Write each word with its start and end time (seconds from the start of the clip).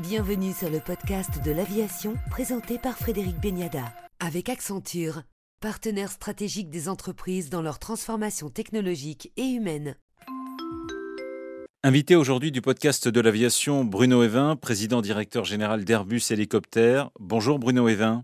Bienvenue 0.00 0.52
sur 0.52 0.70
le 0.70 0.78
podcast 0.78 1.44
de 1.44 1.50
l'aviation 1.50 2.14
présenté 2.30 2.78
par 2.78 2.96
Frédéric 2.96 3.40
Beniada. 3.40 3.82
Avec 4.20 4.48
Accenture, 4.48 5.22
partenaire 5.60 6.12
stratégique 6.12 6.70
des 6.70 6.88
entreprises 6.88 7.50
dans 7.50 7.62
leur 7.62 7.80
transformation 7.80 8.48
technologique 8.48 9.32
et 9.36 9.42
humaine. 9.42 9.96
Invité 11.82 12.14
aujourd'hui 12.14 12.52
du 12.52 12.60
podcast 12.60 13.08
de 13.08 13.20
l'aviation, 13.20 13.84
Bruno 13.84 14.22
Evin, 14.22 14.54
président 14.54 15.00
directeur 15.00 15.44
général 15.44 15.84
d'Airbus 15.84 16.22
Hélicoptère. 16.30 17.10
Bonjour 17.18 17.58
Bruno 17.58 17.88
Evin. 17.88 18.22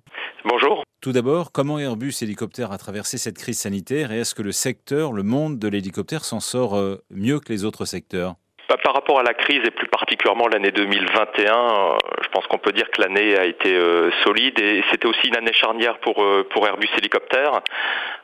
Bonjour. 0.48 0.84
Tout 1.00 1.10
d'abord, 1.10 1.50
comment 1.50 1.80
Airbus 1.80 2.14
Hélicoptère 2.22 2.70
a 2.70 2.78
traversé 2.78 3.18
cette 3.18 3.36
crise 3.36 3.58
sanitaire 3.58 4.12
et 4.12 4.20
est-ce 4.20 4.36
que 4.36 4.42
le 4.42 4.52
secteur, 4.52 5.12
le 5.12 5.24
monde 5.24 5.58
de 5.58 5.66
l'hélicoptère 5.66 6.24
s'en 6.24 6.38
sort 6.38 6.76
euh, 6.76 7.02
mieux 7.10 7.40
que 7.40 7.52
les 7.52 7.64
autres 7.64 7.84
secteurs? 7.84 8.36
Par 8.68 8.94
rapport 8.94 9.18
à 9.18 9.22
la 9.22 9.34
crise 9.34 9.60
et 9.64 9.70
plus 9.70 9.88
particulièrement 9.88 10.48
l'année 10.48 10.70
2021, 10.70 11.52
euh, 11.52 11.96
je 12.22 12.28
pense 12.28 12.46
qu'on 12.46 12.58
peut 12.58 12.72
dire 12.72 12.90
que 12.90 13.02
l'année 13.02 13.36
a 13.36 13.44
été 13.44 13.74
euh, 13.74 14.10
solide 14.24 14.58
et 14.58 14.82
c'était 14.90 15.06
aussi 15.06 15.28
une 15.28 15.36
année 15.36 15.52
charnière 15.52 15.98
pour 15.98 16.22
euh, 16.22 16.46
pour 16.50 16.66
Airbus 16.66 16.88
Hélicoptère. 16.98 17.60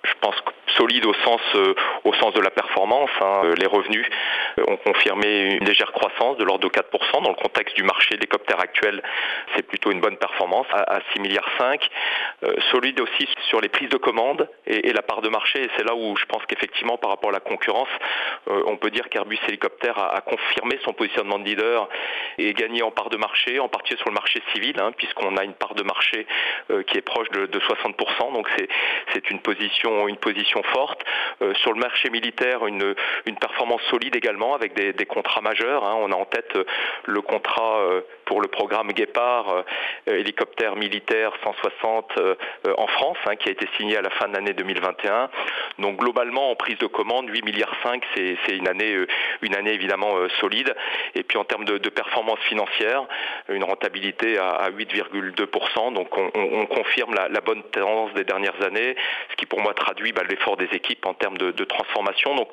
Je 0.05 0.13
pense 0.21 0.37
solide 0.79 1.05
au 1.05 1.15
sens 1.25 1.41
au 2.05 2.15
sens 2.15 2.33
de 2.33 2.41
la 2.41 2.51
performance. 2.51 3.11
Hein. 3.21 3.53
Les 3.59 3.67
revenus 3.67 4.07
ont 4.67 4.77
confirmé 4.77 5.55
une 5.55 5.65
légère 5.65 5.93
croissance 5.93 6.37
de 6.39 6.45
l'ordre 6.45 6.69
de 6.69 6.73
4% 6.73 7.23
dans 7.23 7.31
le 7.31 7.37
contexte 7.37 7.77
du 7.77 7.83
marché 7.83 8.15
hélicoptère 8.15 8.61
actuel. 8.61 9.03
C'est 9.55 9.67
plutôt 9.67 9.91
une 9.91 10.01
bonne 10.01 10.17
performance 10.17 10.67
à, 10.73 10.97
à 10.97 11.01
6 11.13 11.21
milliards 11.21 11.49
5. 11.59 11.89
solide 12.71 13.01
aussi 13.01 13.29
sur 13.49 13.61
les 13.61 13.69
prises 13.69 13.89
de 13.89 13.97
commandes 13.97 14.49
et, 14.67 14.93
la 14.93 15.03
part 15.03 15.23
de 15.23 15.29
marché. 15.29 15.63
Et 15.63 15.71
c'est 15.77 15.85
là 15.85 15.95
où 15.95 16.17
je 16.17 16.25
pense 16.27 16.45
qu'effectivement 16.47 16.97
par 16.99 17.11
rapport 17.11 17.31
à 17.31 17.33
la 17.33 17.41
concurrence, 17.41 17.89
on 18.47 18.77
peut 18.77 18.91
dire 18.91 19.09
qu'Airbus 19.09 19.39
Hélicoptère 19.49 19.99
a, 19.99 20.21
confirmer 20.21 20.79
son 20.85 20.93
positionnement 20.93 21.39
de 21.39 21.45
leader 21.45 21.89
et 22.39 22.53
gagner 22.55 22.83
en 22.83 22.91
part 22.91 23.11
de 23.11 23.17
marché, 23.17 23.59
en 23.59 23.69
particulier 23.69 23.99
sur 23.99 24.11
le 24.11 24.15
marché 24.15 24.43
civil, 24.55 24.77
hein, 24.81 24.93
puisqu'on 24.97 25.37
a 25.37 25.45
une 25.45 25.55
part 25.55 25.75
de 25.75 25.83
marché 25.83 26.27
euh, 26.71 26.83
qui 26.85 26.99
est 26.99 27.03
proche 27.03 27.29
de, 27.31 27.47
60%. 27.47 28.33
Donc 28.33 28.49
c'est 29.13 29.31
une 29.31 29.41
position 29.41 30.09
une 30.09 30.17
position 30.17 30.63
forte. 30.73 31.03
Euh, 31.43 31.55
sur 31.55 31.73
le 31.73 31.81
marché 31.81 32.11
militaire, 32.11 32.67
une 32.67 32.95
performance 33.41 33.83
solide 33.91 34.17
également 34.17 34.40
avec 34.55 34.75
des, 34.75 35.07
contrats 35.07 35.41
majeurs. 35.41 35.85
Hein. 35.85 35.97
On 36.01 36.13
a 36.13 36.17
en 36.17 36.25
tête 36.25 36.55
euh, 36.57 36.65
le 37.07 37.21
contrat 37.21 37.81
pour 38.25 38.41
le 38.41 38.49
programme 38.49 38.93
Guépard, 38.93 39.65
hélicoptère 40.07 40.77
militaire 40.77 41.33
160 41.43 42.13
en 42.77 42.87
France, 42.87 43.19
hein, 43.27 43.37
qui 43.37 43.49
a 43.49 43.53
été 43.53 43.67
signé 43.77 43.97
à 43.97 44.03
la 44.03 44.11
fin 44.11 44.29
de 44.29 44.35
l'année 44.35 44.53
2021. 44.53 45.31
Donc 45.79 45.97
globalement, 45.97 46.51
en 46.51 46.55
prise 46.55 46.79
de 46.79 46.87
commande, 46.87 47.29
8 47.29 47.45
milliards 47.45 47.75
5, 47.83 48.03
c'est 48.15 48.57
une 48.57 48.69
année, 48.69 48.97
une 49.43 49.55
année 49.55 49.73
évidemment 49.73 50.17
euh, 50.17 50.29
solide. 50.41 50.75
Et 51.15 51.23
puis 51.23 51.39
en 51.39 51.45
termes 51.45 51.65
de, 51.65 51.79
performance 51.91 52.39
financière, 52.49 53.05
une 53.49 53.65
rentabilité 53.65 54.39
à, 54.39 54.71
8,2%. 54.71 55.93
Donc 55.93 56.17
on, 56.17 56.67
confirme 56.67 57.15
la, 57.15 57.41
bonne 57.41 57.63
tendance 57.73 58.13
des 58.15 58.25
dernières 58.25 58.63
années, 58.65 58.95
ce 59.31 59.37
qui 59.37 59.47
pour 59.47 59.61
moi 59.61 59.75
traduit 59.75 60.13
bah, 60.13 60.23
l'effort 60.29 60.57
des 60.57 60.69
équipes 60.73 61.05
en 61.07 61.15
termes 61.15 61.39
de, 61.39 61.65
transformation. 61.65 62.35
Donc 62.37 62.49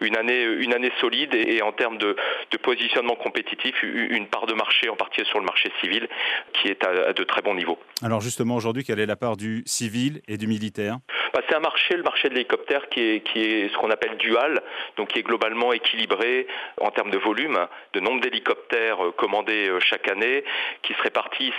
une 0.00 0.16
année, 0.16 0.42
une 0.42 0.72
année 0.72 0.92
solide 1.00 1.25
et, 1.34 1.62
en 1.62 1.72
termes 1.72 1.98
de, 1.98 2.16
positionnement 2.62 3.14
compétitif, 3.14 3.74
une 3.82 4.26
part 4.26 4.46
de 4.46 4.54
marché, 4.54 4.88
en 4.88 4.96
particulier 4.96 5.28
sur 5.28 5.38
le 5.38 5.44
marché 5.44 5.70
civil, 5.80 6.08
qui 6.54 6.68
est 6.68 6.84
à, 6.84 7.12
de 7.12 7.22
très 7.22 7.42
bons 7.42 7.54
niveaux. 7.54 7.78
Alors 8.02 8.20
justement 8.20 8.56
aujourd'hui, 8.56 8.82
quelle 8.82 8.98
est 8.98 9.06
la 9.06 9.16
part 9.16 9.36
du 9.36 9.62
civil 9.66 10.20
et 10.26 10.36
du 10.36 10.46
militaire? 10.46 10.98
Bah, 11.32 11.42
C'est 11.48 11.54
un 11.54 11.60
marché, 11.60 11.96
le 11.96 12.02
marché 12.02 12.28
de 12.28 12.34
l'hélicoptère, 12.34 12.88
qui 12.88 13.00
est, 13.00 13.20
qui 13.20 13.40
est 13.40 13.68
ce 13.68 13.76
qu'on 13.78 13.90
appelle 13.90 14.16
dual, 14.16 14.62
donc 14.96 15.08
qui 15.08 15.20
est 15.20 15.22
globalement 15.22 15.72
équilibré 15.72 16.46
en 16.80 16.90
termes 16.90 17.10
de 17.10 17.18
volume, 17.18 17.58
de 17.92 18.00
nombre 18.00 18.20
d'hélicoptères 18.20 19.04
euh, 19.04 19.12
commandés 19.12 19.68
euh, 19.68 19.78
chaque 19.80 20.08
année, 20.08 20.44
qui 20.82 20.94
se 20.94 21.02
répartissent 21.02 21.54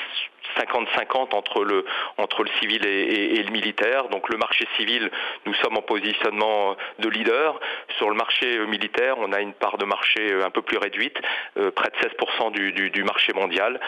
50-50 0.57 1.35
entre 1.35 1.63
le, 1.63 1.85
entre 2.17 2.43
le 2.43 2.49
civil 2.59 2.85
et, 2.85 3.41
le 3.41 3.51
militaire. 3.51 4.09
Donc 4.09 4.29
le 4.29 4.37
marché 4.37 4.67
civil, 4.77 5.09
nous 5.45 5.53
sommes 5.55 5.77
en 5.77 5.81
positionnement 5.81 6.75
de 6.99 7.09
leader. 7.09 7.59
Sur 7.97 8.09
le 8.09 8.15
marché 8.15 8.59
militaire, 8.67 9.15
on 9.17 9.31
a 9.33 9.41
une 9.41 9.53
part 9.53 9.77
de 9.77 9.85
marché 9.85 10.33
un 10.43 10.49
peu 10.49 10.61
plus 10.61 10.77
réduite, 10.77 11.17
euh, 11.57 11.71
près 11.71 11.89
de 11.89 11.95
16% 12.07 12.51
du, 12.91 13.03
marché 13.03 13.33
mondial, 13.33 13.79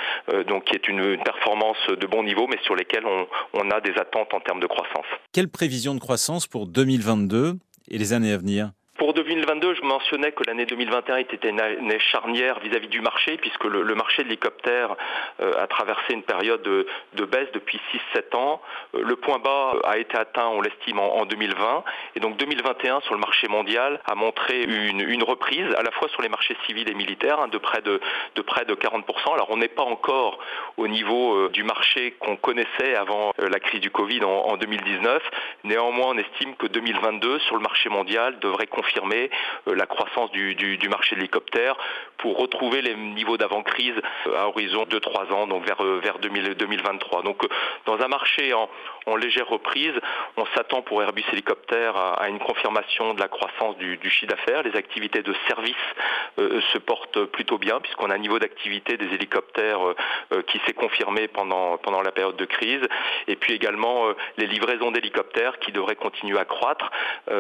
donc 0.48 0.66
qui 0.66 0.76
est 0.76 0.88
une, 0.88 1.18
performance 1.24 1.78
de 1.88 2.08
bon 2.08 2.24
niveau, 2.24 2.48
mais 2.48 2.58
sur 2.64 2.76
lesquelles 2.76 3.06
on, 3.06 3.28
on 3.54 3.72
a 3.72 3.82
des 3.82 3.94
attentes 3.98 4.34
en 4.34 4.40
termes 4.40 4.60
de 4.60 4.68
croissance. 4.68 5.06
Quelle 5.34 5.50
prévision 5.50 5.94
de 5.94 6.00
croissance 6.00 6.48
pour 6.48 6.68
2022 6.68 7.54
et 7.92 7.98
les 7.98 8.14
années 8.14 8.32
à 8.32 8.38
venir? 8.38 8.72
2022, 9.50 9.76
je 9.76 9.82
mentionnais 9.82 10.32
que 10.32 10.44
l'année 10.46 10.68
2021 10.68 11.18
était 11.18 11.50
une 11.50 11.60
année 11.60 12.00
charnière 12.00 12.60
vis-à-vis 12.60 12.88
du 12.88 13.02
marché, 13.02 13.38
puisque 13.38 13.64
le, 13.64 13.96
marché 13.96 14.22
de 14.22 14.28
l'hélicoptère 14.28 14.96
euh, 15.42 15.54
a 15.58 15.66
traversé 15.66 16.14
une 16.14 16.22
période 16.22 16.62
de, 16.62 17.26
baisse 17.26 17.52
depuis 17.54 17.80
6-7 18.16 18.36
ans. 18.36 18.62
Euh, 18.94 19.02
le 19.04 19.16
point 19.16 19.40
bas 19.40 19.74
a 19.86 19.98
été 19.98 20.18
atteint, 20.18 20.48
on 20.48 20.62
l'estime, 20.62 21.00
en, 21.00 21.26
2020. 21.26 21.84
Et 22.16 22.20
donc 22.20 22.38
2021, 22.38 23.02
sur 23.02 23.16
le 23.16 23.20
marché 23.20 23.48
mondial, 23.48 24.00
a 24.06 24.14
montré 24.14 24.62
une, 24.64 25.24
reprise, 25.24 25.68
à 25.78 25.82
la 25.82 25.92
fois 25.92 26.08
sur 26.10 26.22
les 26.22 26.30
marchés 26.30 26.56
civils 26.68 26.90
et 26.90 26.94
militaires, 26.94 27.40
hein, 27.40 27.48
de, 27.48 27.58
près 27.58 27.82
de, 27.82 28.00
de 28.36 28.42
près 28.42 28.66
de 28.66 28.76
40%. 28.76 29.34
Alors 29.34 29.48
on 29.50 29.58
n'est 29.58 29.68
pas 29.68 29.84
encore 29.84 30.40
au 30.78 30.88
niveau 30.88 31.36
euh, 31.36 31.50
du 31.50 31.64
marché 31.64 32.12
qu'on 32.20 32.36
connaissait 32.36 32.96
avant 32.96 33.34
la 33.38 33.60
crise 33.60 33.82
du 33.82 33.90
Covid 33.90 34.24
en, 34.24 34.30
en 34.30 34.58
2019. 34.58 35.24
Néanmoins, 35.64 36.10
on 36.10 36.18
estime 36.18 36.56
que 36.56 36.68
2022, 36.68 37.40
sur 37.40 37.56
le 37.56 37.62
marché 37.62 37.90
mondial, 37.90 38.40
devrait 38.40 38.68
confirmer 38.68 39.30
euh, 39.30 39.39
la 39.68 39.86
croissance 39.86 40.32
du, 40.32 40.90
marché 40.90 41.16
de 41.16 41.22
l'hélicoptère 41.22 41.76
pour 42.18 42.38
retrouver 42.38 42.82
les 42.82 42.96
niveaux 42.96 43.38
d'avant-crise 43.38 43.96
euh, 44.28 44.38
à 44.38 44.48
horizon 44.48 44.86
de 44.86 45.00
3 45.00 45.32
ans, 45.32 45.48
donc 45.48 45.66
vers, 45.66 45.84
euh, 45.84 46.00
vers 46.04 46.20
2023. 46.20 47.24
Donc 47.24 47.46
dans 47.86 48.00
un 48.00 48.08
marché 48.08 48.54
en, 48.54 48.70
légère 49.16 49.48
reprise, 49.48 49.94
on 50.38 50.46
s'attend 50.56 50.82
pour 50.82 51.02
Airbus 51.02 51.24
Hélicoptère 51.34 51.96
à, 51.96 52.30
une 52.30 52.40
confirmation 52.40 53.16
de 53.16 53.20
la 53.20 53.28
croissance 53.28 53.76
du, 53.78 53.98
chiffre 54.10 54.28
d'affaires. 54.28 54.64
Les 54.64 54.76
activités 54.76 55.24
de 55.24 55.34
service 55.48 55.76
se 56.38 56.78
portent 56.78 57.26
plutôt 57.26 57.58
bien 57.58 57.80
puisqu'on 57.80 58.12
a 58.12 58.16
un 58.16 58.20
niveau 58.20 58.38
d'activité 58.38 58.98
des 58.98 59.08
hélicoptères 59.14 59.80
qui 60.48 60.62
s'est 60.66 60.74
confirmé 60.74 61.28
pendant, 61.28 61.78
pendant 61.78 62.04
la 62.04 62.12
période 62.12 62.38
de 62.38 62.46
crise. 62.46 62.82
Et 63.28 63.36
puis 63.36 63.54
également 63.54 64.06
les 64.38 64.46
livraisons 64.46 64.92
d'hélicoptères 64.92 65.58
qui 65.58 65.72
devraient 65.72 65.96
continuer 65.96 66.38
à 66.38 66.46
croître. 66.46 66.92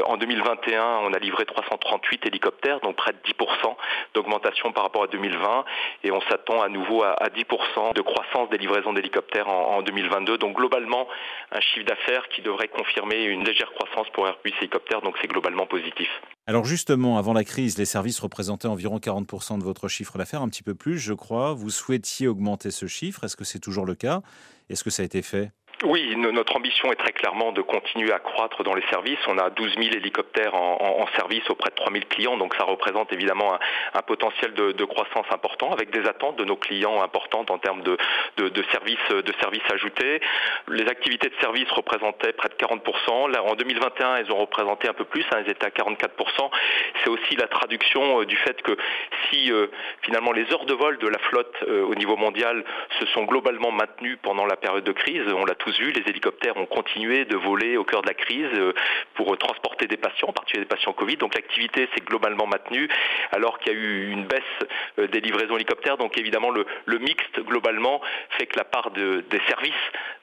en 0.06 0.18
2021, 0.18 0.84
on 1.04 1.14
a 1.14 1.20
livré 1.20 1.46
338 1.90 2.26
hélicoptères, 2.28 2.80
donc 2.82 2.96
près 2.96 3.12
de 3.12 3.18
10% 3.18 3.76
d'augmentation 4.14 4.72
par 4.72 4.84
rapport 4.84 5.04
à 5.04 5.08
2020. 5.08 5.66
Et 6.04 6.12
on 6.12 6.22
s'attend 6.22 6.62
à 6.62 6.70
nouveau 6.70 7.04
à, 7.04 7.16
10% 7.30 7.96
de 7.96 8.02
croissance 8.02 8.50
des 8.50 8.58
livraisons 8.58 8.94
d'hélicoptères 8.94 9.48
en, 9.48 9.82
2022. 9.82 10.38
Donc 10.38 10.56
globalement, 10.56 11.08
un 11.52 11.62
chiffre 11.62 11.86
d'affaires 11.86 12.28
qui 12.30 12.42
devrait 12.42 12.68
confirmer 12.68 13.24
une 13.24 13.44
légère 13.44 13.72
croissance 13.74 14.08
pour 14.14 14.28
Airbus 14.28 14.54
Hélicoptères. 14.62 15.02
Donc 15.02 15.16
c'est 15.22 15.28
globalement 15.28 15.66
positif. 15.66 16.10
Alors 16.48 16.66
justement, 16.66 17.18
avant 17.18 17.34
la 17.34 17.44
crise, 17.44 17.78
les 17.78 17.86
services 17.86 18.20
représentaient 18.20 18.68
environ 18.68 18.98
40% 18.98 19.60
de 19.60 19.64
votre 19.64 19.88
chiffre 19.88 20.18
d'affaires, 20.18 20.42
un 20.42 20.50
petit 20.50 20.64
peu 20.64 20.76
plus, 20.76 21.00
je 21.00 21.14
crois. 21.14 21.54
Vous 21.54 21.70
souhaitiez 21.70 22.28
augmenter 22.28 22.72
ce 22.72 22.88
chiffre. 22.88 23.24
Est-ce 23.24 23.36
que 23.36 23.44
c'est 23.44 23.60
toujours 23.60 23.86
le 23.86 23.96
cas? 23.96 24.22
Est-ce 24.70 24.84
que 24.84 24.90
ça 24.90 25.02
a 25.02 25.06
été 25.06 25.22
fait? 25.22 25.52
Oui, 25.86 26.14
notre 26.18 26.58
ambition 26.58 26.92
est 26.92 26.98
très 26.98 27.14
clairement 27.14 27.54
de 27.54 27.62
continuer 27.62 28.12
à 28.12 28.20
croître 28.20 28.64
dans 28.64 28.74
les 28.74 28.84
services. 28.90 29.20
On 29.28 29.38
a 29.38 29.50
12 29.50 29.76
000 29.76 29.96
hélicoptères 29.96 30.54
en, 30.54 31.08
service 31.16 31.50
auprès 31.50 31.70
de 31.70 31.76
3 31.76 31.92
000 31.92 32.04
clients, 32.10 32.38
donc 32.38 32.54
ça 32.56 32.66
représente 32.66 33.14
évidemment 33.14 33.58
un, 33.94 34.02
potentiel 34.02 34.54
de, 34.54 34.86
croissance 34.86 35.26
important 35.32 35.72
avec 35.72 35.90
des 35.92 36.08
attentes 36.08 36.36
de 36.36 36.44
nos 36.44 36.58
clients 36.58 37.02
importantes 37.02 37.50
en 37.50 37.58
termes 37.60 37.82
de, 37.82 37.98
services, 38.72 39.10
de 39.10 39.34
services 39.40 39.72
ajoutés. 39.74 40.20
Les 40.68 40.88
activités 40.88 41.30
de 41.30 41.36
service 41.42 41.70
représentaient 41.72 42.34
près 42.34 42.50
de 42.50 42.56
40%. 42.56 43.32
Là, 43.32 43.44
en 43.44 43.56
2021, 43.56 44.18
elles 44.18 44.32
ont 44.32 44.38
représenté 44.38 44.90
un 44.90 44.94
peu 44.94 45.06
plus, 45.06 45.24
hein, 45.32 45.38
elles 45.40 45.52
étaient 45.52 45.66
à 45.66 45.70
44%. 45.70 46.50
C'est 47.04 47.10
aussi 47.10 47.36
la 47.38 47.48
traduction 47.48 48.22
euh, 48.22 48.26
du 48.26 48.36
fait 48.36 48.62
que 48.62 48.76
si 49.30 49.52
euh, 49.52 49.68
finalement 50.02 50.34
les 50.34 50.52
heures 50.52 50.66
de 50.66 50.74
vol 50.74 50.98
de 50.98 51.08
la 51.08 51.20
flotte 51.20 51.56
euh, 51.68 51.84
au 51.86 51.96
niveau 51.96 52.18
mondial 52.18 52.64
se 53.00 53.06
sont 53.08 53.24
globalement 53.24 53.72
maintenues 53.72 54.18
pendant 54.18 54.46
la 54.46 54.58
période 54.58 54.84
de 54.84 54.92
crise, 54.92 55.24
on 55.34 55.46
l'a 55.46 55.56
vu, 55.78 55.92
les 55.92 56.02
hélicoptères 56.10 56.58
ont 56.58 56.66
continué 56.66 57.26
de 57.26 57.36
voler 57.36 57.78
au 57.78 57.84
cœur 57.84 58.02
de 58.02 58.08
la 58.08 58.14
crise 58.14 58.48
euh, 58.54 58.74
pour 59.16 59.38
transporter 59.38 59.88
des 59.88 59.98
patients, 59.98 60.30
en 60.30 60.34
particulier 60.34 60.64
des 60.64 60.70
patients 60.70 60.94
Covid. 60.94 61.18
Donc 61.18 61.36
l'activité 61.36 61.88
s'est 61.94 62.02
globalement 62.06 62.48
maintenue, 62.48 62.88
alors 63.32 63.60
qu'il 63.60 63.74
y 63.74 63.76
a 63.76 63.80
eu 63.80 64.12
une 64.12 64.26
baisse 64.26 64.42
euh, 65.00 65.08
des 65.08 65.22
livraisons 65.22 65.56
hélicoptères. 65.56 65.98
Donc 65.98 66.18
évidemment, 66.18 66.50
le, 66.52 66.66
mixte 67.00 67.40
globalement 67.46 68.02
fait 68.38 68.46
que 68.46 68.58
la 68.58 68.66
part 68.66 68.92
des 68.92 69.42
services 69.48 69.74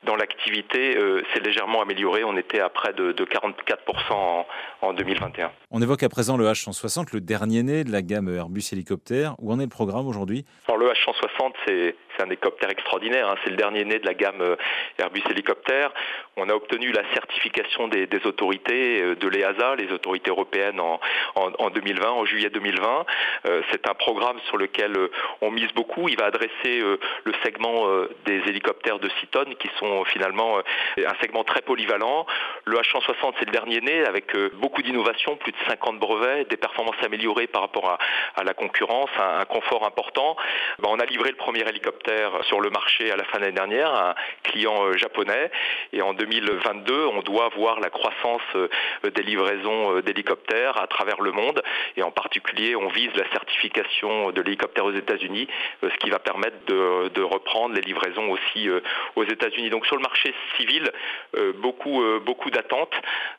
dans 0.07 0.17
l'activité 0.17 0.97
euh, 0.97 1.23
s'est 1.35 1.41
légèrement 1.41 1.83
améliorée. 1.83 2.25
On 2.25 2.37
était 2.37 2.61
à 2.61 2.71
près 2.71 2.93
de, 2.95 3.13
44% 3.13 4.45
en, 4.81 4.93
2021. 4.95 5.51
On 5.71 5.83
évoque 5.83 6.03
à 6.03 6.09
présent 6.09 6.37
le 6.37 6.47
H160, 6.47 7.13
le 7.13 7.21
dernier 7.21 7.63
né 7.63 7.85
de 7.85 7.93
la 7.93 8.03
gamme 8.03 8.35
Airbus 8.35 8.63
hélicoptère. 8.73 9.35
Où 9.41 9.53
en 9.53 9.59
est 9.59 9.65
le 9.65 9.69
programme 9.69 10.07
aujourd'hui? 10.07 10.47
Alors 10.69 10.79
le 10.79 10.87
H160, 10.87 11.53
c'est 11.67 11.95
un 12.23 12.27
hélicoptère 12.27 12.71
extraordinaire. 12.71 13.29
Hein. 13.29 13.35
C'est 13.45 13.51
le 13.51 13.57
dernier 13.57 13.85
né 13.85 13.99
de 13.99 14.07
la 14.07 14.15
gamme 14.15 14.57
Airbus 14.99 15.23
hélicoptère. 15.29 15.93
On 16.39 16.51
a 16.51 16.53
obtenu 16.53 16.93
la 16.93 17.03
certification 17.15 17.89
des, 17.89 18.09
autorités 18.27 19.15
de 19.15 19.29
l'EASA, 19.29 19.77
les 19.77 19.91
autorités 19.91 20.31
européennes, 20.31 20.81
en, 20.81 21.01
en, 21.35 21.71
2020, 21.71 22.11
en 22.11 22.25
juillet 22.27 22.51
2020. 22.51 23.07
C'est 23.71 23.89
un 23.89 23.95
programme 23.95 24.39
sur 24.47 24.59
lequel 24.59 24.93
on 25.41 25.51
mise 25.51 25.73
beaucoup. 25.73 26.09
Il 26.09 26.19
va 26.19 26.27
adresser 26.27 26.81
le 27.25 27.33
segment 27.43 27.87
des 28.27 28.43
hélicoptères 28.49 28.99
de 28.99 29.09
6 29.21 29.27
tonnes 29.29 29.55
qui 29.57 29.71
sont 29.79 30.05
finalement 30.05 30.59
un 30.99 31.15
segment 31.23 31.43
très 31.43 31.63
polyvalent. 31.63 32.27
Le 32.65 32.77
H160, 32.77 33.35
c'est 33.39 33.47
le 33.47 33.53
dernier 33.53 33.81
né 33.81 34.05
avec 34.05 34.37
beaucoup 34.55 34.83
d'innovations, 34.83 35.37
plus 35.37 35.53
de 35.53 35.59
50 35.69 35.99
brevets, 35.99 36.45
des 36.51 36.59
performances 36.59 37.03
améliorées 37.03 37.47
par 37.47 37.63
rapport 37.63 37.89
à, 37.89 37.99
à 38.37 38.45
la 38.45 38.53
concurrence, 38.53 39.11
un, 39.19 39.45
confort 39.47 39.87
important. 39.87 40.37
Ben, 40.79 40.89
on 40.91 40.99
a 40.99 41.07
livré 41.07 41.31
le 41.31 41.37
premier 41.37 41.61
hélicoptère 41.61 42.33
sur 42.45 42.61
le 42.61 42.71
marché 42.71 43.11
à 43.11 43.17
la 43.17 43.25
fin 43.25 43.39
de 43.39 43.45
l'année 43.45 43.55
dernière, 43.55 43.95
un 43.95 44.15
client 44.43 44.85
euh, 44.85 44.97
japonais. 44.99 45.51
Et 45.93 46.03
en 46.03 46.13
2022, 46.27 47.07
on 47.07 47.23
doit 47.23 47.49
voir 47.57 47.81
la 47.81 47.91
croissance 47.91 48.43
euh, 48.55 48.69
des 49.15 49.23
livraisons 49.23 49.97
euh, 49.97 50.03
d'hélicoptères 50.03 50.81
à 50.81 50.87
travers 50.87 51.21
le 51.21 51.33
monde. 51.33 51.63
Et 51.97 52.03
en 52.03 52.11
particulier, 52.11 52.75
on 52.77 52.89
vise 52.89 53.11
la 53.15 53.29
certification 53.31 54.31
de 54.33 54.43
l'hélicoptère 54.43 54.85
aux 54.85 54.93
États-Unis, 54.93 55.49
ce 55.83 55.97
qui 55.99 56.11
va 56.11 56.19
permettre 56.19 56.57
de, 56.67 57.23
reprendre 57.23 57.75
les 57.75 57.81
livraisons 57.81 58.31
aussi 58.31 58.69
aux 59.17 59.25
États-Unis. 59.25 59.71
Donc 59.71 59.87
sur 59.87 59.97
le 59.97 60.03
marché 60.03 60.33
civil, 60.57 60.91
beaucoup, 61.57 62.03
beaucoup 62.25 62.51
d'attentes, 62.51 62.95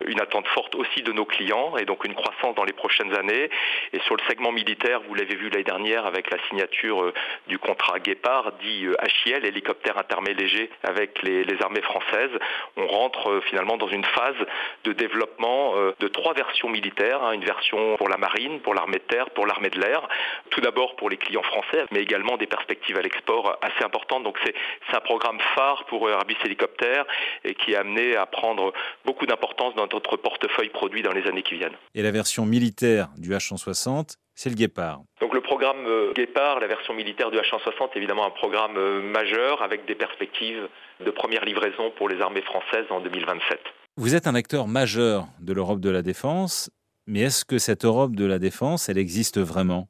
une 0.06 0.19
attente 0.19 0.48
forte 0.48 0.75
aussi 0.75 1.04
de 1.04 1.12
nos 1.12 1.25
clients 1.25 1.78
et 1.78 1.86
donc 1.86 2.04
une 2.06 2.16
croissance 2.16 2.56
dans 2.56 2.66
les 2.66 2.74
prochaines 2.74 3.16
années. 3.16 3.50
Et 3.94 4.00
sur 4.01 4.16
le 4.16 4.24
segment 4.28 4.51
militaire, 4.51 5.01
vous 5.07 5.16
l'avez 5.16 5.36
vu 5.36 5.50
l'année 5.50 5.63
dernière 5.63 6.06
avec 6.06 6.30
la 6.31 6.38
signature 6.50 7.04
euh, 7.04 7.13
du 7.48 7.60
contrat 7.60 8.00
Guépard, 8.00 8.54
dit 8.62 8.86
HIL, 9.25 9.36
euh, 9.36 9.48
hélicoptère 9.48 9.98
intermédiaire 9.98 10.28
léger 10.38 10.69
avec 10.83 11.22
les, 11.24 11.45
armées 11.62 11.81
françaises. 11.81 12.38
On 12.77 12.88
rentre 12.88 13.29
euh, 13.29 13.41
finalement 13.41 13.77
dans 13.77 13.88
une 13.88 14.03
phase 14.03 14.35
de 14.83 14.94
développement 14.94 15.74
de 16.00 16.07
trois 16.07 16.33
versions 16.33 16.69
militaires, 16.69 17.21
hein. 17.24 17.31
une 17.31 17.44
version 17.44 17.97
pour 17.97 18.09
la 18.09 18.18
marine, 18.18 18.59
pour 18.62 18.74
l'armée 18.74 19.00
de 19.00 19.03
terre, 19.03 19.29
pour 19.31 19.45
l'armée 19.45 19.69
de 19.69 19.79
l'air. 19.79 20.07
Tout 20.50 20.62
d'abord 20.62 20.95
pour 20.95 21.09
les 21.09 21.18
clients 21.18 21.44
français, 21.44 21.85
mais 21.91 22.01
également 22.01 22.38
des 22.38 22.47
perspectives 22.47 22.97
à 22.97 23.01
l'export 23.01 23.57
assez 23.62 23.83
importantes. 23.83 24.24
Donc 24.24 24.38
c'est 24.45 24.56
un 24.95 25.01
programme 25.01 25.39
phare 25.56 25.85
pour 25.85 26.09
Airbus 26.09 26.38
Hélicoptère 26.45 27.06
et 27.44 27.53
qui 27.56 27.74
est 27.74 27.75
amené 27.75 28.15
à 28.15 28.25
prendre 28.25 28.74
beaucoup 29.06 29.25
d'importance 29.25 29.75
dans 29.75 29.88
notre 29.91 30.18
portefeuille 30.18 30.69
produit 30.69 31.01
dans 31.01 31.13
les 31.13 31.27
années 31.27 31.44
qui 31.44 31.56
viennent. 31.56 31.77
Et 31.95 32.01
la 32.01 32.12
version 32.12 32.45
militaire 32.45 33.09
du 33.18 33.31
H160 33.31 34.18
c'est 34.38 34.50
le 34.50 34.56
Guépard. 34.56 35.00
Donc 35.19 35.33
le 35.33 35.41
programme 35.41 35.83
euh, 35.88 36.13
Guépard, 36.13 36.59
la 36.59 36.68
version 36.68 36.94
militaire 36.94 37.31
du 37.31 37.38
H-160, 37.39 37.89
évidemment 37.95 38.23
un 38.27 38.30
programme 38.30 38.77
euh, 38.77 39.01
majeur 39.01 39.63
avec 39.63 39.85
des 39.85 39.95
perspectives 39.95 40.69
de 41.05 41.11
première 41.11 41.45
livraison 41.45 41.91
pour 41.97 42.09
les 42.09 42.21
armées 42.21 42.41
françaises 42.41 42.85
en 42.89 43.01
2027. 43.01 43.59
Vous 43.97 44.15
êtes 44.15 44.27
un 44.27 44.35
acteur 44.35 44.67
majeur 44.67 45.27
de 45.39 45.53
l'Europe 45.53 45.79
de 45.79 45.89
la 45.89 46.01
défense, 46.01 46.69
mais 47.07 47.21
est-ce 47.21 47.45
que 47.45 47.57
cette 47.57 47.85
Europe 47.85 48.15
de 48.15 48.25
la 48.25 48.39
défense, 48.39 48.89
elle 48.89 48.97
existe 48.97 49.39
vraiment? 49.39 49.88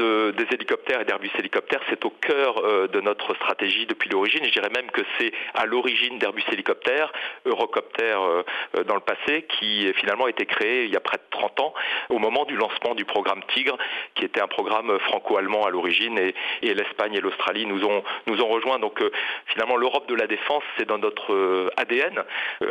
De, 0.00 0.32
des 0.36 0.46
hélicoptères 0.54 1.02
et 1.02 1.04
d'Airbus 1.04 1.30
Hélicoptères, 1.38 1.80
c'est 1.90 2.04
au 2.04 2.10
cœur 2.10 2.58
euh, 2.64 2.88
de 2.88 3.00
notre 3.00 3.34
stratégie 3.34 3.86
depuis 3.86 4.08
l'origine. 4.08 4.42
Je 4.44 4.50
dirais 4.50 4.70
même 4.74 4.90
que 4.90 5.02
c'est 5.18 5.32
à 5.54 5.66
l'origine 5.66 6.18
d'Airbus 6.18 6.44
Hélicoptères, 6.50 7.12
Eurocopter 7.44 8.02
euh, 8.02 8.42
euh, 8.76 8.84
dans 8.84 8.94
le 8.94 9.00
passé, 9.00 9.42
qui 9.42 9.92
finalement 9.94 10.24
a 10.24 10.30
été 10.30 10.46
créé 10.46 10.84
il 10.84 10.90
y 10.90 10.96
a 10.96 11.00
près 11.00 11.18
de 11.18 11.22
30 11.30 11.60
ans, 11.60 11.74
au 12.08 12.18
moment 12.18 12.44
du 12.46 12.56
lancement 12.56 12.94
du 12.94 13.04
programme 13.04 13.42
Tigre, 13.54 13.76
qui 14.14 14.24
était 14.24 14.40
un 14.40 14.48
programme 14.48 14.98
franco-allemand 15.00 15.66
à 15.66 15.70
l'origine, 15.70 16.18
et, 16.18 16.34
et 16.62 16.72
l'Espagne 16.72 17.14
et 17.14 17.20
l'Australie 17.20 17.66
nous 17.66 17.84
ont, 17.84 18.02
nous 18.26 18.40
ont 18.40 18.48
rejoints. 18.48 18.78
Donc 18.78 19.02
finalement, 19.46 19.76
l'Europe 19.76 20.08
de 20.08 20.14
la 20.14 20.26
défense, 20.26 20.62
c'est 20.78 20.86
dans 20.86 20.98
notre 20.98 21.70
ADN. 21.76 22.22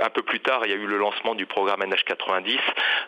un 0.02 0.10
peu 0.10 0.24
plus 0.24 0.40
tard, 0.40 0.62
il 0.66 0.72
y 0.72 0.74
a 0.74 0.78
eu 0.78 0.88
le 0.88 0.98
lancement 0.98 1.36
du 1.36 1.46
programme 1.46 1.81
NH90 1.81 2.60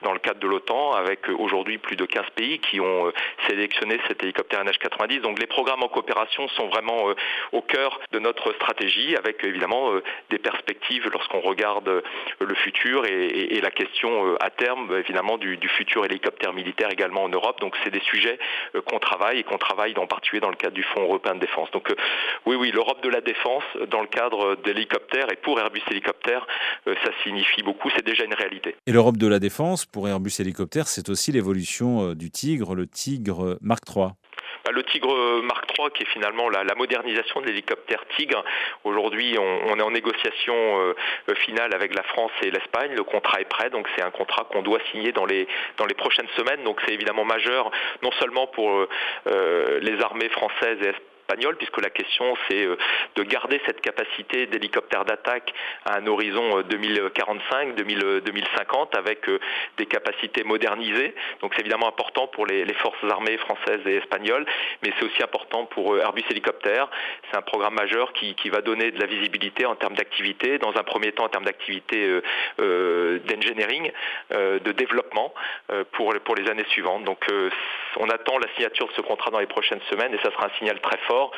dans 0.04 0.14
le 0.14 0.20
cadre 0.20 0.40
de 0.40 0.48
l'OTAN, 0.48 0.94
avec 0.94 1.28
aujourd'hui 1.30 1.78
plus 1.78 1.96
de 1.96 2.06
15 2.06 2.26
pays 2.36 2.60
qui 2.60 2.80
ont 2.80 3.12
sélectionné 3.48 4.00
cet 4.12 4.24
hélicoptère 4.24 4.64
NH90. 4.64 5.22
Donc 5.22 5.40
les 5.40 5.48
programmes 5.48 5.84
en 5.84 5.88
coopération 5.88 6.48
sont 6.50 6.68
vraiment 6.68 7.10
euh, 7.10 7.16
au 7.54 7.62
cœur 7.62 8.00
de 8.12 8.20
notre 8.20 8.54
stratégie, 8.54 9.16
avec 9.16 9.44
évidemment 9.44 9.94
euh, 9.94 10.04
des 10.30 10.38
perspectives 10.38 11.10
lorsqu'on 11.12 11.40
regarde 11.40 11.88
euh, 11.88 12.02
le 12.40 12.56
futur 12.56 13.06
et, 13.06 13.60
la 13.62 13.70
question 13.70 14.36
à 14.40 14.50
terme 14.50 14.92
évidemment 14.98 15.38
du, 15.38 15.58
futur 15.78 16.04
hélicoptère 16.04 16.52
militaire 16.52 16.90
également 16.92 17.24
en 17.24 17.30
Europe. 17.30 17.62
Donc 17.62 17.76
c'est 17.84 17.92
des 17.92 18.02
sujets 18.02 18.40
qu'on 18.86 18.98
travaille 18.98 19.40
et 19.40 19.44
qu'on 19.44 19.60
travaille 19.60 19.94
en 19.98 20.08
particulier 20.08 20.40
dans 20.40 20.50
le 20.50 20.56
cadre 20.56 20.74
du 20.74 20.82
Fonds 20.82 21.04
européen 21.04 21.36
de 21.36 21.40
défense. 21.40 21.70
Donc 21.70 21.94
oui, 22.48 22.56
oui, 22.56 22.72
l'Europe 22.72 23.04
de 23.04 23.10
la 23.10 23.22
défense 23.22 23.64
dans 23.92 24.02
le 24.02 24.08
cadre 24.08 24.56
d'hélicoptères 24.64 25.32
et 25.32 25.36
pour 25.36 25.60
Airbus 25.60 25.84
Hélicoptère, 25.92 26.48
ça 26.88 27.12
signifie 27.24 27.62
beaucoup, 27.62 27.92
c'est 27.96 28.06
déjà 28.06 28.24
une 28.24 28.34
réalité. 28.34 28.76
Et 28.88 28.92
l'Europe 28.92 29.18
de 29.18 29.28
la 29.28 29.38
défense 29.38 29.86
pour 29.86 30.08
Airbus 30.10 30.32
Hélicoptère, 30.40 30.88
c'est 30.88 31.08
aussi 31.10 31.32
l'évolution 31.32 32.14
du 32.16 32.32
Tigre, 32.32 32.74
le 32.74 32.88
Tigre 32.88 33.60
Mark 33.62 33.84
III 33.96 34.01
bah, 34.66 34.72
le 34.72 34.84
Tigre 34.84 35.42
Mark 35.42 35.66
III, 35.78 35.90
qui 35.92 36.04
est 36.04 36.08
finalement 36.08 36.50
la, 36.50 36.64
modernisation 36.76 37.42
de 37.42 37.48
l'hélicoptère 37.48 38.04
Tigre. 38.16 38.44
Aujourd'hui, 38.84 39.38
on, 39.38 39.78
est 39.78 39.82
en 39.82 39.92
négociation 39.92 40.54
euh, 40.56 40.94
finale 41.36 41.74
avec 41.74 41.94
la 41.96 42.04
France 42.04 42.32
et 42.42 42.52
l'Espagne. 42.52 42.94
Le 42.96 43.04
contrat 43.04 43.42
est 43.42 43.50
prêt, 43.50 43.70
donc 43.70 43.88
c'est 43.96 44.04
un 44.04 44.12
contrat 44.12 44.48
qu'on 44.52 44.62
doit 44.62 44.80
signer 44.92 45.12
dans 45.12 45.26
les, 45.26 45.48
dans 45.78 45.86
les 45.86 45.94
prochaines 45.94 46.28
semaines. 46.36 46.64
Donc 46.64 46.80
c'est 46.86 46.94
évidemment 46.94 47.26
majeur, 47.26 47.72
non 48.02 48.12
seulement 48.14 48.48
pour 48.48 48.88
euh, 49.28 49.80
les 49.82 50.02
armées 50.02 50.30
françaises 50.30 50.80
et 50.82 50.88
espagnoles, 50.88 51.11
puisque 51.58 51.82
la 51.82 51.90
question 51.90 52.36
c'est 52.50 52.66
euh, 52.66 52.78
de 53.16 53.24
garder 53.24 53.62
cette 53.66 53.82
capacité 53.82 54.48
d'hélicoptère 54.48 55.06
d'attaque 55.06 55.54
à 55.86 55.98
un 55.98 56.08
horizon 56.08 56.62
2045, 56.62 57.80
euh, 57.80 58.22
2050, 58.22 58.98
avec 58.98 59.28
euh, 59.30 59.40
des 59.78 59.86
capacités 59.86 60.44
modernisées. 60.44 61.14
Donc 61.42 61.54
c'est 61.56 61.62
évidemment 61.62 61.88
important 61.88 62.28
pour 62.28 62.46
les, 62.46 62.72
forces 62.82 63.04
armées 63.10 63.38
françaises 63.38 63.82
et 63.86 63.98
espagnoles, 63.98 64.46
mais 64.82 64.92
c'est 64.98 65.06
aussi 65.06 65.22
important 65.22 65.66
pour 65.66 65.98
Airbus 65.98 66.24
Hélicoptère. 66.30 66.90
C'est 67.30 67.38
un 67.38 67.42
programme 67.42 67.76
majeur 67.76 68.14
qui, 68.14 68.36
va 68.50 68.62
donner 68.62 68.92
de 68.92 69.00
la 69.00 69.06
visibilité 69.06 69.66
en 69.66 69.76
termes 69.76 69.94
d'activité, 69.94 70.58
dans 70.58 70.76
un 70.76 70.84
premier 70.84 71.12
temps 71.12 71.26
en 71.26 71.30
termes 71.30 71.46
d'activité 71.46 72.22
d'engineering, 72.58 73.92
de 74.32 74.72
développement 74.72 75.34
pour 75.92 76.36
les 76.36 76.50
années 76.50 76.66
suivantes. 76.70 77.04
Donc 77.04 77.26
on 77.98 78.10
attend 78.10 78.38
la 78.40 78.48
signature 78.56 78.88
de 78.88 78.94
ce 78.94 79.02
contrat 79.02 79.32
dans 79.32 79.40
les 79.40 79.48
prochaines 79.48 79.82
semaines 79.90 80.14
et 80.14 80.18
ça 80.24 80.32
sera 80.32 80.48
un 80.48 80.58
signal 80.58 80.80
très 80.82 80.98
fort 81.08 81.21
o 81.22 81.32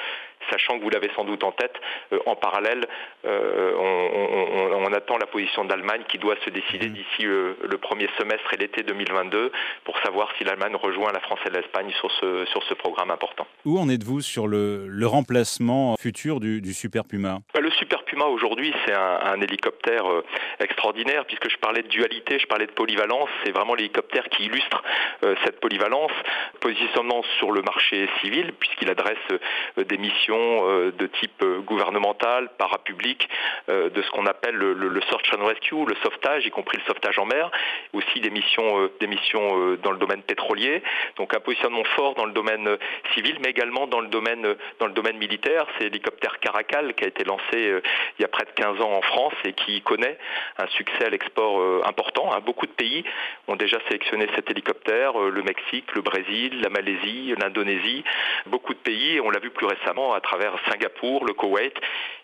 sachant 0.49 0.77
que 0.77 0.83
vous 0.83 0.89
l'avez 0.89 1.09
sans 1.15 1.23
doute 1.23 1.43
en 1.43 1.51
tête, 1.51 1.75
euh, 2.11 2.19
en 2.25 2.35
parallèle, 2.35 2.85
euh, 3.25 3.73
on, 3.77 4.93
attend 4.93 5.17
la 5.17 5.25
position 5.25 5.65
d'Allemagne 5.65 6.03
qui 6.07 6.19
doit 6.19 6.35
se 6.45 6.51
décider 6.51 6.87
mhm. 6.87 6.93
d'ici 6.93 7.25
euh, 7.25 7.55
le, 7.63 7.77
premier 7.79 8.07
semestre 8.19 8.53
et 8.53 8.57
l'été 8.57 8.83
2022 8.83 9.51
pour 9.85 9.97
savoir 10.03 10.29
si 10.37 10.43
l'Allemagne 10.43 10.75
rejoint 10.75 11.11
la 11.11 11.19
France 11.19 11.39
et 11.47 11.49
l'Espagne 11.49 11.91
sur 11.99 12.11
ce, 12.11 12.45
sur 12.45 12.61
ce 12.63 12.75
programme 12.75 13.09
important. 13.09 13.47
Où 13.65 13.79
en 13.79 13.89
êtes-vous 13.89 14.21
sur 14.21 14.45
le, 14.45 14.87
remplacement 15.03 15.95
futur 15.97 16.39
du, 16.39 16.73
Super 16.73 17.05
Puma? 17.05 17.39
Bah, 17.55 17.59
Le 17.59 17.71
Super 17.71 18.03
Puma 18.03 18.25
aujourd'hui, 18.25 18.71
c'est 18.85 18.93
un, 18.93 19.41
hélicoptère 19.41 20.05
extraordinaire 20.59 21.25
puisque 21.25 21.49
je 21.49 21.57
parlais 21.57 21.81
de 21.81 21.87
dualité, 21.87 22.37
je 22.37 22.45
parlais 22.45 22.67
de 22.67 22.71
polyvalence. 22.71 23.29
C'est 23.43 23.51
vraiment 23.51 23.73
l'hélicoptère 23.73 24.29
qui 24.29 24.45
illustre 24.45 24.83
cette 25.43 25.59
polyvalence. 25.59 26.11
Positionnement 26.59 27.23
sur 27.39 27.51
le 27.51 27.61
marché 27.61 28.07
civil 28.21 28.53
puisqu'il 28.59 28.89
adresse 28.89 29.17
euh, 29.31 29.83
des 29.83 29.97
missions 29.97 30.32
euh, 30.35 30.91
de 30.97 31.07
type 31.07 31.41
euh, 31.43 31.59
gouvernemental, 31.61 32.49
parapublic, 32.57 33.29
de 33.67 34.01
ce 34.01 34.11
qu'on 34.11 34.25
appelle 34.25 34.55
le, 34.55 35.01
search 35.09 35.33
and 35.33 35.45
rescue, 35.45 35.85
le 35.85 35.95
sauvetage, 36.03 36.45
y 36.45 36.49
compris 36.49 36.77
le 36.77 36.83
sauvetage 36.83 37.17
en 37.17 37.25
mer, 37.25 37.49
aussi 37.93 38.19
des 38.19 38.29
missions, 38.29 38.89
des 38.99 39.07
missions 39.07 39.77
dans 39.81 39.91
le 39.91 39.97
domaine 39.97 40.21
pétrolier. 40.21 40.83
Donc 41.15 41.33
un 41.33 41.39
positionnement 41.39 41.83
fort 41.95 42.15
dans 42.15 42.25
le 42.25 42.33
domaine 42.33 42.77
civil, 43.13 43.37
mais 43.41 43.51
également 43.51 43.87
dans 43.87 44.01
le 44.01 44.07
domaine, 44.07 44.55
dans 44.79 44.87
le 44.87 44.93
domaine 44.93 45.17
militaire. 45.17 45.65
C'est 45.77 45.85
l'hélicoptère 45.85 46.39
Caracal 46.39 46.93
qui 46.95 47.05
a 47.05 47.07
été 47.07 47.23
lancé 47.23 47.81
il 48.19 48.21
y 48.21 48.25
a 48.25 48.27
près 48.27 48.43
de 48.43 48.51
15 48.51 48.81
ans 48.81 48.91
en 48.91 49.01
France 49.01 49.33
et 49.45 49.53
qui 49.53 49.81
connaît 49.81 50.17
un 50.57 50.67
succès 50.67 51.05
à 51.05 51.09
l'export 51.09 51.87
important. 51.87 52.33
Hein. 52.33 52.41
Beaucoup 52.45 52.67
de 52.67 52.71
pays 52.71 53.03
ont 53.47 53.55
déjà 53.55 53.77
sélectionné 53.87 54.27
cet 54.35 54.49
hélicoptère, 54.51 55.17
le 55.17 55.41
Mexique, 55.43 55.93
le 55.95 56.01
Brésil, 56.01 56.61
la 56.61 56.69
Malaisie, 56.69 57.33
l'Indonésie. 57.39 58.03
Beaucoup 58.47 58.73
de 58.73 58.79
pays, 58.79 59.19
on 59.21 59.29
l'a 59.29 59.39
vu 59.39 59.49
plus 59.49 59.65
récemment 59.65 60.13
à 60.13 60.21
travers 60.23 60.55
Singapour, 60.69 61.25
le 61.25 61.33
Koweït, 61.33 61.73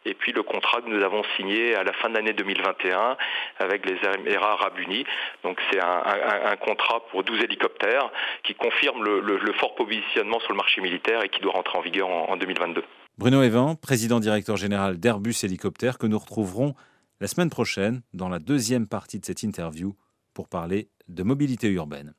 et 0.06 0.14
puis 0.16 0.32
le 0.32 0.42
contrat 0.44 0.82
que 0.82 0.90
nous 0.90 1.04
avons 1.04 1.24
signé 1.38 1.76
à 1.76 1.84
la 1.84 1.94
fin 1.94 2.10
de 2.10 2.16
l'année 2.16 2.34
2021 2.34 3.18
avec 3.60 3.86
les 3.86 3.98
Émirats 4.16 4.54
arabes 4.54 4.80
unis. 4.80 5.06
Donc 5.44 5.60
c'est 5.70 5.80
un, 5.80 6.56
contrat 6.58 7.02
pour 7.12 7.24
12 7.24 7.44
hélicoptères 7.44 8.10
qui 8.44 8.56
confirme 8.56 9.04
le, 9.04 9.54
fort 9.60 9.76
positionnement 9.76 10.40
sur 10.40 10.52
le 10.52 10.58
marché 10.58 10.82
militaire 10.82 11.24
et 11.24 11.30
qui 11.30 11.42
doit 11.42 11.54
rentrer 11.54 11.78
en 11.78 11.82
vigueur 11.82 12.10
en, 12.10 12.32
en 12.32 12.38
2022. 12.38 12.84
Bruno 13.18 13.44
Evan, 13.44 13.76
président 13.76 14.20
directeur 14.20 14.56
général 14.56 14.98
d'Airbus 14.98 15.36
Hélicoptère, 15.44 15.98
que 15.98 16.08
nous 16.08 16.18
retrouverons 16.18 16.74
la 17.20 17.28
semaine 17.28 17.50
prochaine 17.50 18.02
dans 18.14 18.30
la 18.30 18.40
deuxième 18.40 18.88
partie 18.88 19.20
de 19.20 19.26
cette 19.26 19.44
interview 19.44 19.94
pour 20.34 20.48
parler 20.48 20.88
de 21.10 21.24
mobilité 21.24 21.68
urbaine. 21.68 22.14